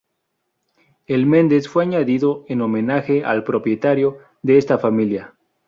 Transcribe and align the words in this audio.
El 1.05 1.27
Mendes 1.27 1.69
fue 1.69 1.83
añadido 1.83 2.43
en 2.47 2.61
homenaje 2.61 3.23
al 3.23 3.43
propietario, 3.43 4.17
de 4.41 4.57
esta 4.57 4.79
familia. 4.79 5.35